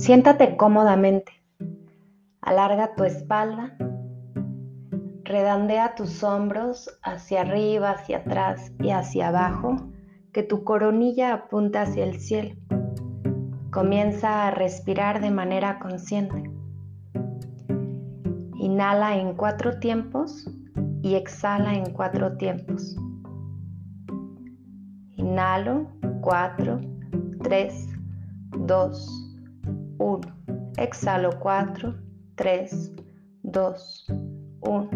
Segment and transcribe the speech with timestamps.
[0.00, 1.30] Siéntate cómodamente.
[2.40, 3.76] Alarga tu espalda.
[5.24, 9.76] Redondea tus hombros hacia arriba, hacia atrás y hacia abajo,
[10.32, 12.54] que tu coronilla apunta hacia el cielo.
[13.70, 16.50] Comienza a respirar de manera consciente.
[18.54, 20.50] Inhala en cuatro tiempos
[21.02, 22.96] y exhala en cuatro tiempos.
[25.18, 25.88] Inhalo,
[26.22, 26.80] cuatro,
[27.42, 27.86] tres,
[28.56, 29.29] dos,
[30.00, 30.34] uno.
[30.78, 31.94] Exhalo, cuatro,
[32.34, 32.90] tres,
[33.42, 34.06] dos,
[34.62, 34.88] uno.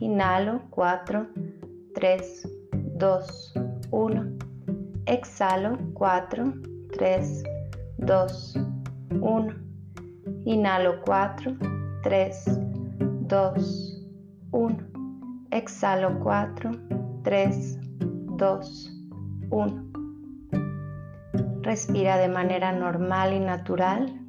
[0.00, 1.26] Inhalo, cuatro,
[1.94, 2.46] tres,
[2.96, 3.54] dos,
[3.90, 4.36] uno.
[5.06, 6.52] Exhalo, cuatro,
[6.92, 7.42] tres,
[7.96, 8.54] dos,
[9.20, 9.54] uno.
[10.44, 11.56] Inhalo, cuatro,
[12.02, 12.44] tres,
[13.22, 14.06] dos,
[14.52, 14.84] uno.
[15.50, 16.70] Exhalo, cuatro,
[17.24, 17.78] tres,
[18.36, 18.90] dos,
[19.50, 19.99] 1.
[21.70, 24.20] Respira de manera normal y natural.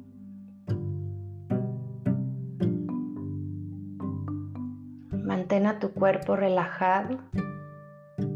[5.10, 7.18] Mantén a tu cuerpo relajado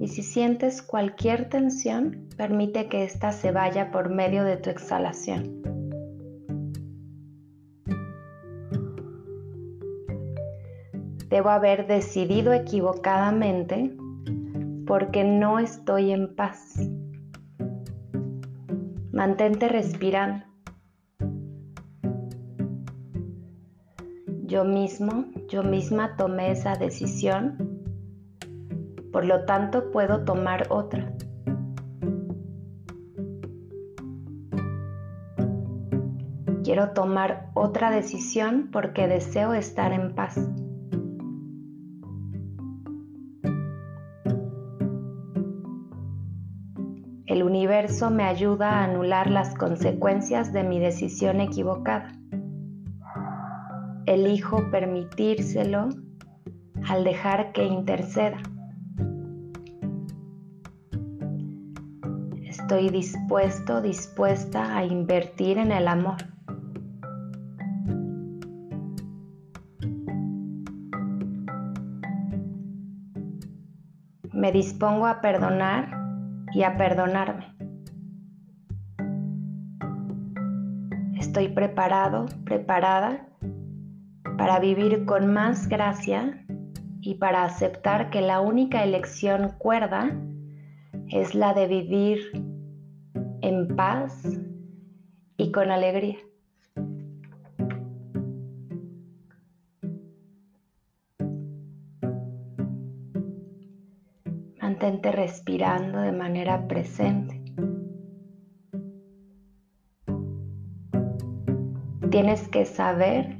[0.01, 5.63] y si sientes cualquier tensión, permite que ésta se vaya por medio de tu exhalación.
[11.29, 13.97] Debo haber decidido equivocadamente
[14.85, 16.77] porque no estoy en paz.
[19.17, 20.45] Mantente respirando.
[24.45, 27.81] Yo mismo, yo misma tomé esa decisión,
[29.15, 31.15] por lo tanto puedo tomar otra.
[36.63, 40.39] Quiero tomar otra decisión porque deseo estar en paz.
[47.67, 52.13] Universo me ayuda a anular las consecuencias de mi decisión equivocada.
[54.07, 55.89] Elijo permitírselo
[56.89, 58.39] al dejar que interceda.
[62.45, 66.19] Estoy dispuesto, dispuesta a invertir en el amor.
[74.33, 75.91] Me dispongo a perdonar
[76.53, 77.56] y a perdonarme.
[81.37, 83.29] Estoy preparado, preparada
[84.39, 86.43] para vivir con más gracia
[87.03, 90.19] y para aceptar que la única elección cuerda
[91.11, 92.21] es la de vivir
[93.43, 94.27] en paz
[95.37, 96.17] y con alegría.
[104.63, 107.46] Mantente respirando de manera presente.
[112.17, 113.37] Tienes que saber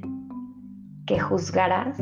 [1.07, 1.97] que juzgarás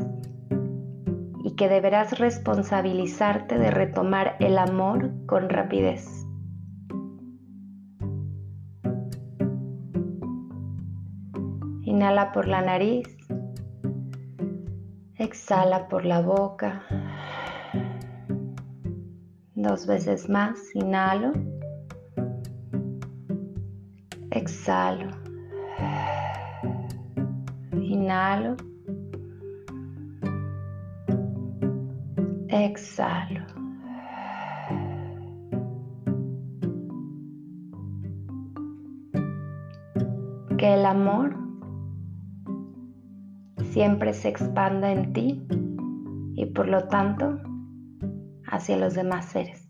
[1.42, 6.06] y que deberás responsabilizarte de retomar el amor con rapidez.
[11.84, 13.08] Inhala por la nariz,
[15.18, 16.84] exhala por la boca.
[19.54, 21.32] Dos veces más, inhalo.
[24.32, 25.26] Exhalo.
[28.06, 28.56] Inhalo.
[32.50, 33.46] Exhalo.
[40.60, 41.36] Que el amor
[43.72, 45.48] siempre se expanda en ti
[46.36, 47.40] y por lo tanto
[48.52, 49.65] hacia los demás seres.